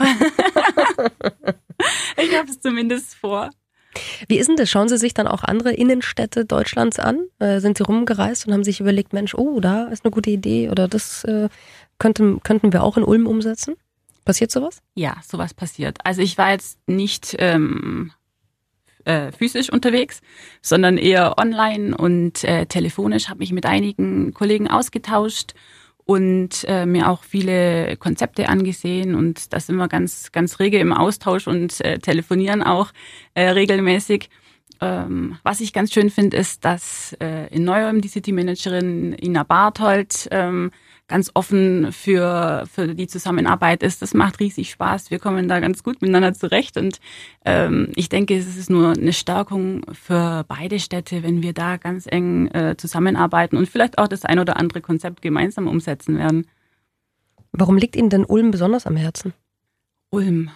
ich 2.16 2.36
habe 2.36 2.48
es 2.48 2.60
zumindest 2.60 3.14
vor. 3.14 3.50
Wie 4.28 4.38
ist 4.38 4.48
denn 4.48 4.56
das? 4.56 4.70
Schauen 4.70 4.88
Sie 4.88 4.98
sich 4.98 5.14
dann 5.14 5.26
auch 5.26 5.42
andere 5.42 5.72
Innenstädte 5.72 6.44
Deutschlands 6.44 6.98
an? 6.98 7.26
Äh, 7.38 7.60
sind 7.60 7.78
Sie 7.78 7.84
rumgereist 7.84 8.46
und 8.46 8.52
haben 8.52 8.64
sich 8.64 8.80
überlegt, 8.80 9.12
Mensch, 9.12 9.34
oh, 9.34 9.60
da 9.60 9.84
ist 9.84 10.04
eine 10.04 10.12
gute 10.12 10.30
Idee 10.30 10.70
oder 10.70 10.88
das 10.88 11.24
äh, 11.24 11.48
könnten, 11.98 12.42
könnten 12.42 12.72
wir 12.72 12.82
auch 12.82 12.96
in 12.96 13.04
Ulm 13.04 13.26
umsetzen? 13.26 13.74
Passiert 14.24 14.50
sowas? 14.50 14.82
Ja, 14.94 15.16
sowas 15.24 15.54
passiert. 15.54 15.98
Also 16.04 16.20
ich 16.20 16.36
war 16.36 16.50
jetzt 16.50 16.78
nicht 16.88 17.36
ähm, 17.38 18.12
äh, 19.04 19.30
physisch 19.30 19.70
unterwegs, 19.70 20.20
sondern 20.62 20.98
eher 20.98 21.38
online 21.38 21.96
und 21.96 22.42
äh, 22.44 22.66
telefonisch, 22.66 23.28
habe 23.28 23.38
mich 23.38 23.52
mit 23.52 23.64
einigen 23.66 24.34
Kollegen 24.34 24.68
ausgetauscht 24.68 25.54
und 26.06 26.64
äh, 26.68 26.86
mir 26.86 27.10
auch 27.10 27.24
viele 27.24 27.96
Konzepte 27.96 28.48
angesehen 28.48 29.14
und 29.16 29.52
da 29.52 29.60
sind 29.60 29.76
wir 29.76 29.88
ganz, 29.88 30.30
ganz 30.32 30.60
rege 30.60 30.78
im 30.78 30.92
Austausch 30.92 31.48
und 31.48 31.84
äh, 31.84 31.98
telefonieren 31.98 32.62
auch 32.62 32.92
äh, 33.34 33.48
regelmäßig. 33.48 34.30
Ähm, 34.80 35.38
was 35.42 35.60
ich 35.60 35.72
ganz 35.72 35.92
schön 35.92 36.10
finde, 36.10 36.36
ist, 36.36 36.64
dass 36.64 37.16
äh, 37.20 37.52
in 37.52 37.64
Neuem 37.64 38.00
die 38.00 38.08
City 38.08 38.30
Managerin 38.30 39.16
Ina 39.20 39.42
Barthold 39.42 40.28
ähm, 40.30 40.70
ganz 41.08 41.30
offen 41.34 41.92
für, 41.92 42.64
für 42.70 42.94
die 42.94 43.06
Zusammenarbeit 43.06 43.82
ist. 43.82 44.02
Das 44.02 44.14
macht 44.14 44.40
riesig 44.40 44.70
Spaß. 44.70 45.10
Wir 45.10 45.18
kommen 45.18 45.48
da 45.48 45.60
ganz 45.60 45.82
gut 45.82 46.02
miteinander 46.02 46.34
zurecht. 46.34 46.76
Und 46.76 46.98
ähm, 47.44 47.92
ich 47.94 48.08
denke, 48.08 48.36
es 48.36 48.56
ist 48.56 48.70
nur 48.70 48.90
eine 48.90 49.12
Stärkung 49.12 49.82
für 49.92 50.44
beide 50.48 50.80
Städte, 50.80 51.22
wenn 51.22 51.42
wir 51.42 51.52
da 51.52 51.76
ganz 51.76 52.06
eng 52.06 52.48
äh, 52.48 52.76
zusammenarbeiten 52.76 53.56
und 53.56 53.68
vielleicht 53.68 53.98
auch 53.98 54.08
das 54.08 54.24
ein 54.24 54.38
oder 54.38 54.56
andere 54.56 54.80
Konzept 54.80 55.22
gemeinsam 55.22 55.68
umsetzen 55.68 56.18
werden. 56.18 56.46
Warum 57.52 57.76
liegt 57.76 57.96
Ihnen 57.96 58.10
denn 58.10 58.24
Ulm 58.24 58.50
besonders 58.50 58.86
am 58.86 58.96
Herzen? 58.96 59.32
Ulm, 60.10 60.50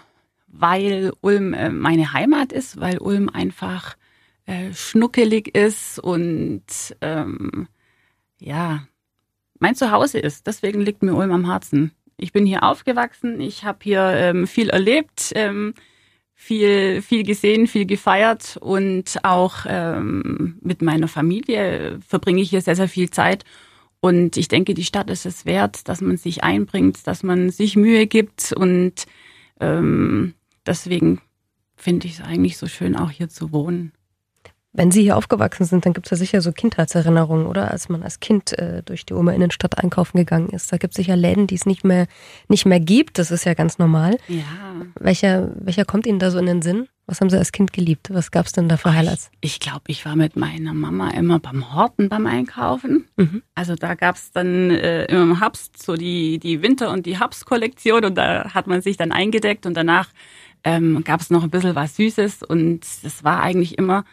weil 0.49 1.13
Ulm 1.21 1.55
äh, 1.55 1.71
meine 1.71 2.13
Heimat 2.13 2.53
ist, 2.53 2.81
weil 2.81 2.99
Ulm 2.99 3.29
einfach 3.29 3.97
äh, 4.47 4.73
schnuckelig 4.75 5.55
ist 5.55 5.99
und 6.01 6.65
ähm, 7.01 7.69
ja, 8.39 8.83
mein 9.61 9.77
Zuhause 9.77 10.19
ist. 10.19 10.47
Deswegen 10.47 10.81
liegt 10.81 11.03
mir 11.03 11.15
Ulm 11.15 11.31
am 11.31 11.47
Herzen. 11.47 11.93
Ich 12.17 12.33
bin 12.33 12.45
hier 12.45 12.65
aufgewachsen, 12.65 13.41
ich 13.41 13.65
habe 13.65 13.79
hier 13.83 14.03
ähm, 14.03 14.47
viel 14.47 14.69
erlebt, 14.69 15.33
ähm, 15.35 15.73
viel, 16.35 17.01
viel 17.01 17.23
gesehen, 17.23 17.67
viel 17.67 17.87
gefeiert 17.87 18.59
und 18.61 19.25
auch 19.25 19.65
ähm, 19.67 20.59
mit 20.61 20.83
meiner 20.83 21.09
Familie 21.09 21.99
verbringe 22.07 22.43
ich 22.43 22.51
hier 22.51 22.61
sehr, 22.61 22.77
sehr 22.77 22.89
viel 22.89 23.11
Zeit. 23.11 23.45
Und 24.01 24.37
ich 24.37 24.49
denke, 24.49 24.75
die 24.75 24.85
Stadt 24.85 25.11
ist 25.11 25.27
es 25.27 25.45
wert, 25.45 25.89
dass 25.89 26.01
man 26.01 26.17
sich 26.17 26.43
einbringt, 26.43 27.07
dass 27.07 27.23
man 27.23 27.51
sich 27.51 27.77
Mühe 27.77 28.07
gibt. 28.07 28.53
Und 28.53 29.07
ähm, 29.61 30.35
deswegen 30.67 31.21
finde 31.77 32.07
ich 32.07 32.15
es 32.15 32.21
eigentlich 32.23 32.57
so 32.57 32.67
schön, 32.67 32.97
auch 32.97 33.11
hier 33.11 33.29
zu 33.29 33.53
wohnen. 33.53 33.93
Wenn 34.73 34.93
Sie 34.93 35.03
hier 35.03 35.17
aufgewachsen 35.17 35.65
sind, 35.65 35.85
dann 35.85 35.95
gibt 35.95 36.07
es 36.07 36.11
ja 36.11 36.17
sicher 36.17 36.41
so 36.41 36.53
Kindheitserinnerungen, 36.53 37.47
oder? 37.47 37.73
Als 37.73 37.89
man 37.89 38.05
als 38.05 38.21
Kind 38.21 38.57
äh, 38.57 38.85
durch 38.85 39.05
die 39.05 39.15
Oma 39.15 39.33
Innenstadt 39.33 39.79
einkaufen 39.79 40.17
gegangen 40.17 40.49
ist. 40.51 40.73
Da 40.73 40.77
gibt 40.77 40.93
es 40.93 40.97
sicher 40.97 41.17
Läden, 41.17 41.49
die 41.49 41.57
es 41.57 41.67
nicht 41.67 41.83
mehr, 41.83 42.07
nicht 42.49 42.67
mehr 42.67 42.79
gibt. 42.79 43.19
Das 43.19 43.33
ist 43.33 43.45
ja 43.45 43.55
ganz 43.55 43.79
normal. 43.79 44.17
Ja. 44.29 44.45
Welcher, 45.01 45.51
welcher 45.57 45.85
kommt 45.85 46.07
Ihnen 46.07 46.21
da 46.21 46.31
so 46.31 46.39
in 46.39 46.47
den 46.47 46.63
Sinn? 46.63 46.87
Was 47.07 47.21
haben 47.21 47.31
Sie 47.31 47.37
als 47.37 47.51
Kind 47.51 47.73
geliebt? 47.73 48.11
Was 48.13 48.31
gab 48.31 48.47
es 48.47 48.53
denn 48.53 48.69
da 48.69 48.77
für 48.77 48.95
Highlights? 48.95 49.33
Ich, 49.41 49.55
ich 49.55 49.61
glaube, 49.61 49.83
ich 49.89 50.05
war 50.05 50.15
mit 50.15 50.37
meiner 50.37 50.73
Mama 50.73 51.11
immer 51.11 51.41
beim 51.41 51.75
Horten 51.75 52.09
beim 52.09 52.29
Einkaufen. 52.29 53.09
Mhm. 53.17 53.43
Also 53.57 53.75
da 53.75 53.97
gab 53.97 54.15
es 54.15 54.31
dann 54.31 54.71
äh, 54.71 55.07
immer 55.07 55.23
im 55.23 55.39
Herbst 55.41 55.83
so 55.83 55.97
die, 55.97 56.39
die 56.39 56.63
Winter- 56.63 56.93
und 56.93 57.07
die 57.07 57.19
Herbstkollektion 57.19 58.05
und 58.05 58.15
da 58.15 58.55
hat 58.55 58.69
man 58.69 58.83
sich 58.83 58.97
dann 58.97 59.11
eingedeckt 59.11 59.67
und 59.67 59.75
danach 59.75 60.11
ähm, 60.63 61.03
gab 61.03 61.21
es 61.21 61.31
noch 61.31 61.43
ein 61.43 61.51
bisschen 61.51 61.75
was 61.75 61.97
Süßes 61.97 62.45
und 62.45 62.87
das 63.03 63.25
war 63.25 63.43
eigentlich 63.43 63.77
immer 63.77 64.05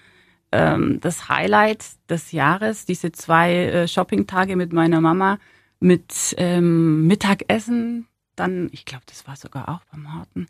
ähm, 0.57 0.99
das 1.01 1.29
Highlight 1.29 1.85
des 2.09 2.31
Jahres, 2.31 2.85
diese 2.85 3.11
zwei 3.11 3.53
äh, 3.53 3.87
Shoppingtage 3.87 4.55
mit 4.55 4.73
meiner 4.73 5.01
Mama 5.01 5.37
mit 5.79 6.35
ähm, 6.37 7.05
Mittagessen. 7.05 8.07
Dann, 8.35 8.69
ich 8.71 8.85
glaube, 8.85 9.03
das 9.07 9.27
war 9.27 9.35
sogar 9.35 9.69
auch 9.69 9.81
beim 9.91 10.13
Harten. 10.13 10.47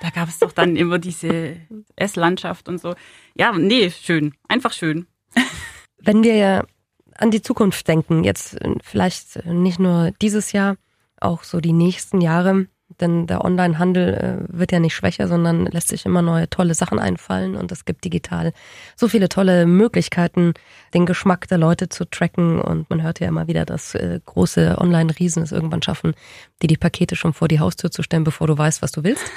Da 0.00 0.10
gab 0.10 0.28
es 0.28 0.38
doch 0.38 0.52
dann 0.52 0.76
immer 0.82 0.98
diese 0.98 1.56
Esslandschaft 1.96 2.68
und 2.68 2.80
so. 2.80 2.94
Ja, 3.34 3.52
nee, 3.52 3.90
schön. 3.90 4.34
Einfach 4.48 4.72
schön. 4.72 5.06
Wenn 5.98 6.22
wir 6.22 6.36
ja 6.36 6.64
an 7.16 7.30
die 7.30 7.42
Zukunft 7.42 7.88
denken, 7.88 8.24
jetzt 8.24 8.58
vielleicht 8.82 9.44
nicht 9.46 9.78
nur 9.78 10.12
dieses 10.20 10.52
Jahr, 10.52 10.76
auch 11.18 11.44
so 11.44 11.60
die 11.60 11.72
nächsten 11.72 12.20
Jahre, 12.20 12.66
denn 13.00 13.26
der 13.26 13.44
Onlinehandel 13.44 14.14
äh, 14.14 14.58
wird 14.58 14.72
ja 14.72 14.80
nicht 14.80 14.94
schwächer, 14.94 15.28
sondern 15.28 15.66
lässt 15.66 15.88
sich 15.88 16.06
immer 16.06 16.22
neue 16.22 16.48
tolle 16.48 16.74
Sachen 16.74 16.98
einfallen 16.98 17.56
und 17.56 17.72
es 17.72 17.84
gibt 17.84 18.04
digital 18.04 18.52
so 18.96 19.08
viele 19.08 19.28
tolle 19.28 19.66
Möglichkeiten, 19.66 20.54
den 20.94 21.06
Geschmack 21.06 21.48
der 21.48 21.58
Leute 21.58 21.88
zu 21.88 22.04
tracken 22.04 22.60
und 22.60 22.88
man 22.90 23.02
hört 23.02 23.20
ja 23.20 23.28
immer 23.28 23.46
wieder, 23.46 23.64
dass 23.64 23.94
äh, 23.94 24.20
große 24.24 24.76
Online-Riesen 24.78 25.42
es 25.42 25.52
irgendwann 25.52 25.82
schaffen, 25.82 26.14
dir 26.62 26.68
die 26.68 26.76
Pakete 26.76 27.16
schon 27.16 27.32
vor 27.32 27.48
die 27.48 27.60
Haustür 27.60 27.90
zu 27.90 28.02
stellen, 28.02 28.24
bevor 28.24 28.46
du 28.46 28.56
weißt, 28.56 28.82
was 28.82 28.92
du 28.92 29.04
willst. 29.04 29.24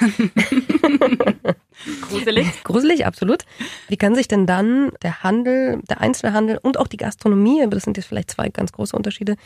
Gruselig. 2.02 2.46
Gruselig, 2.64 3.06
absolut. 3.06 3.44
Wie 3.88 3.96
kann 3.96 4.14
sich 4.14 4.28
denn 4.28 4.46
dann 4.46 4.90
der 5.02 5.22
Handel, 5.22 5.80
der 5.88 6.00
Einzelhandel 6.00 6.58
und 6.60 6.78
auch 6.78 6.88
die 6.88 6.96
Gastronomie, 6.96 7.66
das 7.70 7.84
sind 7.84 7.96
jetzt 7.96 8.06
vielleicht 8.06 8.30
zwei 8.30 8.48
ganz 8.48 8.72
große 8.72 8.94
Unterschiede, 8.94 9.36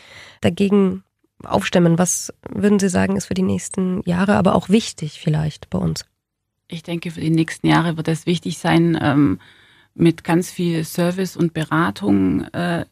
dagegen 0.40 1.03
aufstemmen? 1.42 1.98
Was 1.98 2.32
würden 2.48 2.78
Sie 2.78 2.88
sagen, 2.88 3.16
ist 3.16 3.26
für 3.26 3.34
die 3.34 3.42
nächsten 3.42 4.02
Jahre 4.04 4.36
aber 4.36 4.54
auch 4.54 4.68
wichtig 4.68 5.20
vielleicht 5.20 5.70
bei 5.70 5.78
uns? 5.78 6.04
Ich 6.68 6.82
denke, 6.82 7.10
für 7.10 7.20
die 7.20 7.30
nächsten 7.30 7.66
Jahre 7.66 7.96
wird 7.96 8.08
es 8.08 8.26
wichtig 8.26 8.58
sein, 8.58 8.98
ähm, 9.00 9.38
mit 9.94 10.24
ganz 10.24 10.50
viel 10.50 10.84
Service 10.84 11.36
und 11.36 11.54
Beratung 11.54 12.44
äh, 12.52 12.84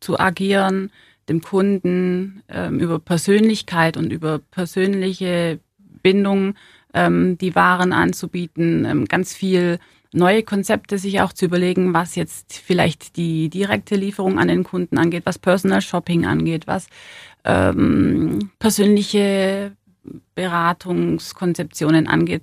zu 0.00 0.18
agieren, 0.18 0.90
dem 1.28 1.42
Kunden 1.42 2.42
ähm, 2.48 2.78
über 2.80 2.98
Persönlichkeit 2.98 3.96
und 3.96 4.12
über 4.12 4.38
persönliche 4.38 5.60
Bindung 6.02 6.54
ähm, 6.94 7.36
die 7.38 7.54
Waren 7.54 7.92
anzubieten, 7.92 8.84
ähm, 8.84 9.04
ganz 9.04 9.34
viel 9.34 9.78
neue 10.12 10.42
Konzepte 10.42 10.98
sich 10.98 11.20
auch 11.20 11.32
zu 11.32 11.44
überlegen, 11.44 11.92
was 11.92 12.14
jetzt 12.14 12.54
vielleicht 12.54 13.16
die 13.16 13.48
direkte 13.50 13.94
Lieferung 13.96 14.38
an 14.38 14.48
den 14.48 14.64
Kunden 14.64 14.98
angeht, 14.98 15.26
was 15.26 15.38
Personal 15.38 15.82
Shopping 15.82 16.24
angeht, 16.24 16.66
was 16.66 16.88
ähm, 17.44 18.50
persönliche 18.58 19.72
Beratungskonzeptionen 20.34 22.06
angeht. 22.06 22.42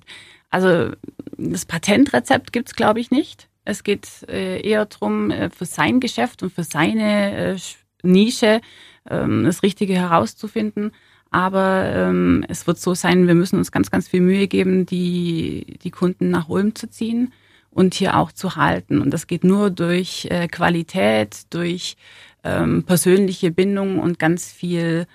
Also 0.50 0.92
das 1.38 1.66
Patentrezept 1.66 2.54
gibt's 2.54 2.76
glaube 2.76 3.00
ich, 3.00 3.12
nicht. 3.12 3.50
Es 3.66 3.84
geht 3.84 4.08
äh, 4.30 4.62
eher 4.62 4.86
drum 4.86 5.32
äh, 5.32 5.50
für 5.50 5.66
sein 5.66 6.00
Geschäft 6.00 6.44
und 6.44 6.54
für 6.54 6.64
seine 6.64 7.56
äh, 7.56 7.58
Nische 8.04 8.62
ähm, 9.10 9.44
das 9.44 9.64
Richtige 9.64 9.96
herauszufinden. 9.96 10.92
Aber 11.32 11.92
ähm, 11.94 12.46
es 12.48 12.68
wird 12.68 12.80
so 12.80 12.94
sein, 12.94 13.28
wir 13.28 13.34
müssen 13.34 13.58
uns 13.58 13.72
ganz, 13.72 13.90
ganz 13.90 14.08
viel 14.08 14.22
Mühe 14.22 14.48
geben, 14.48 14.86
die, 14.86 15.78
die 15.84 15.92
Kunden 15.92 16.30
nach 16.30 16.48
Ulm 16.48 16.76
zu 16.76 16.88
ziehen 16.90 17.34
und 17.76 17.94
hier 17.94 18.18
auch 18.18 18.32
zu 18.32 18.56
halten. 18.56 19.02
Und 19.02 19.12
das 19.12 19.28
geht 19.28 19.44
nur 19.44 19.70
durch 19.70 20.26
äh, 20.32 20.48
Qualität, 20.48 21.54
durch 21.54 21.98
ähm, 22.44 22.84
persönliche 22.84 23.52
Bindung 23.52 24.00
und 24.00 24.18
ganz 24.18 24.52
viel, 24.52 25.08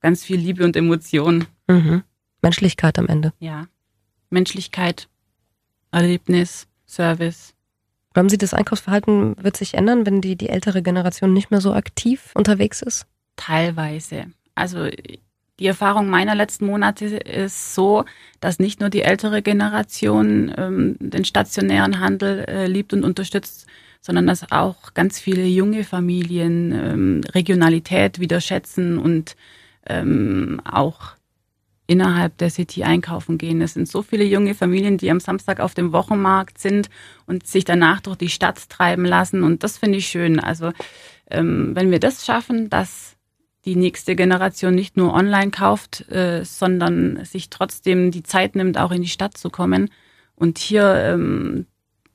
ganz 0.00 0.24
viel 0.24 0.38
Liebe 0.38 0.64
und 0.64 0.76
Emotion. 0.76 1.44
Mhm. 1.68 2.02
Menschlichkeit 2.40 2.98
am 2.98 3.06
Ende. 3.06 3.34
Ja. 3.38 3.66
Menschlichkeit, 4.30 5.08
Erlebnis, 5.92 6.66
Service. 6.86 7.52
Glauben 8.14 8.30
Sie, 8.30 8.38
das 8.38 8.54
Einkaufsverhalten 8.54 9.36
wird 9.38 9.58
sich 9.58 9.74
ändern, 9.74 10.06
wenn 10.06 10.22
die, 10.22 10.36
die 10.36 10.48
ältere 10.48 10.82
Generation 10.82 11.34
nicht 11.34 11.50
mehr 11.50 11.60
so 11.60 11.74
aktiv 11.74 12.32
unterwegs 12.34 12.80
ist? 12.80 13.06
Teilweise. 13.36 14.28
Also 14.54 14.88
die 15.58 15.66
Erfahrung 15.66 16.08
meiner 16.08 16.34
letzten 16.34 16.66
Monate 16.66 17.06
ist 17.06 17.74
so, 17.74 18.04
dass 18.40 18.58
nicht 18.58 18.80
nur 18.80 18.90
die 18.90 19.02
ältere 19.02 19.42
Generation 19.42 20.52
ähm, 20.56 20.96
den 21.00 21.24
stationären 21.24 22.00
Handel 22.00 22.44
äh, 22.46 22.66
liebt 22.66 22.92
und 22.92 23.04
unterstützt, 23.04 23.66
sondern 24.00 24.26
dass 24.26 24.52
auch 24.52 24.94
ganz 24.94 25.18
viele 25.18 25.46
junge 25.46 25.84
Familien 25.84 26.72
ähm, 26.72 27.20
Regionalität 27.34 28.20
wieder 28.20 28.40
schätzen 28.40 28.98
und 28.98 29.34
ähm, 29.86 30.60
auch 30.64 31.16
innerhalb 31.86 32.36
der 32.38 32.50
City 32.50 32.84
einkaufen 32.84 33.38
gehen. 33.38 33.62
Es 33.62 33.74
sind 33.74 33.88
so 33.88 34.02
viele 34.02 34.24
junge 34.24 34.54
Familien, 34.54 34.98
die 34.98 35.10
am 35.10 35.20
Samstag 35.20 35.60
auf 35.60 35.74
dem 35.74 35.92
Wochenmarkt 35.92 36.58
sind 36.58 36.90
und 37.26 37.46
sich 37.46 37.64
danach 37.64 38.00
durch 38.00 38.16
die 38.16 38.28
Stadt 38.28 38.68
treiben 38.68 39.04
lassen. 39.04 39.42
Und 39.42 39.62
das 39.62 39.78
finde 39.78 39.98
ich 39.98 40.08
schön. 40.08 40.40
Also 40.40 40.72
ähm, 41.30 41.74
wenn 41.74 41.90
wir 41.90 42.00
das 42.00 42.26
schaffen, 42.26 42.68
dass 42.68 43.15
die 43.66 43.76
nächste 43.76 44.16
Generation 44.16 44.74
nicht 44.74 44.96
nur 44.96 45.12
online 45.12 45.50
kauft, 45.50 46.08
äh, 46.10 46.44
sondern 46.44 47.24
sich 47.24 47.50
trotzdem 47.50 48.10
die 48.12 48.22
Zeit 48.22 48.54
nimmt, 48.54 48.78
auch 48.78 48.92
in 48.92 49.02
die 49.02 49.08
Stadt 49.08 49.36
zu 49.36 49.50
kommen 49.50 49.90
und 50.36 50.58
hier 50.58 50.94
ähm, 50.94 51.66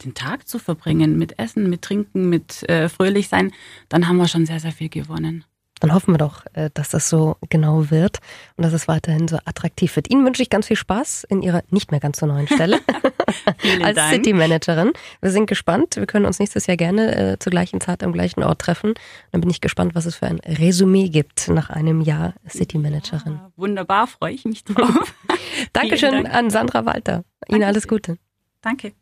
den 0.03 0.13
Tag 0.13 0.48
zu 0.48 0.58
verbringen 0.58 1.17
mit 1.17 1.38
Essen, 1.38 1.70
mit 1.70 1.81
Trinken, 1.81 2.29
mit 2.29 2.67
äh, 2.70 2.89
fröhlich 2.89 3.27
sein, 3.27 3.51
dann 3.89 4.08
haben 4.08 4.17
wir 4.17 4.27
schon 4.27 4.46
sehr, 4.46 4.60
sehr 4.60 4.72
viel 4.72 4.89
gewonnen. 4.89 5.43
Dann 5.81 5.93
hoffen 5.93 6.13
wir 6.13 6.19
doch, 6.19 6.45
äh, 6.53 6.69
dass 6.73 6.89
das 6.89 7.09
so 7.09 7.35
genau 7.50 7.89
wird 7.89 8.19
und 8.55 8.63
dass 8.63 8.71
es 8.71 8.88
weiterhin 8.88 9.27
so 9.27 9.38
attraktiv 9.45 9.95
wird. 9.95 10.09
Ihnen 10.09 10.23
wünsche 10.25 10.41
ich 10.41 10.50
ganz 10.50 10.67
viel 10.67 10.77
Spaß 10.77 11.25
in 11.27 11.41
Ihrer 11.41 11.63
nicht 11.71 11.91
mehr 11.91 12.00
ganz 12.00 12.19
so 12.19 12.25
neuen 12.27 12.47
Stelle 12.47 12.79
als 13.83 13.95
Dank. 13.95 14.13
City 14.13 14.33
Managerin. 14.33 14.93
Wir 15.21 15.31
sind 15.31 15.47
gespannt. 15.47 15.95
Wir 15.95 16.05
können 16.05 16.25
uns 16.25 16.39
nächstes 16.39 16.67
Jahr 16.67 16.77
gerne 16.77 17.33
äh, 17.33 17.39
zur 17.39 17.50
gleichen 17.50 17.81
Zeit 17.81 18.03
am 18.03 18.13
gleichen 18.13 18.43
Ort 18.43 18.59
treffen. 18.61 18.93
Dann 19.31 19.41
bin 19.41 19.50
ich 19.50 19.59
gespannt, 19.59 19.95
was 19.95 20.05
es 20.05 20.15
für 20.15 20.27
ein 20.27 20.39
Resümee 20.39 21.09
gibt 21.09 21.50
nach 21.50 21.69
einem 21.71 22.01
Jahr 22.01 22.35
City 22.47 22.77
Managerin. 22.77 23.33
Ja, 23.33 23.51
wunderbar, 23.57 24.05
freue 24.07 24.33
ich 24.33 24.45
mich 24.45 24.63
drauf. 24.63 25.13
Dankeschön 25.73 26.11
Dank. 26.11 26.33
an 26.33 26.50
Sandra 26.51 26.85
Walter. 26.85 27.23
Ihnen 27.47 27.61
Danke 27.61 27.65
alles 27.65 27.88
Gute. 27.88 28.17
Danke. 28.61 28.93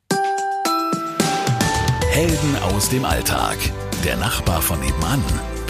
Helden 2.12 2.56
aus 2.74 2.90
dem 2.90 3.04
Alltag. 3.04 3.58
Der 4.06 4.16
Nachbar 4.16 4.62
von 4.62 4.80
nebenan. 4.80 5.22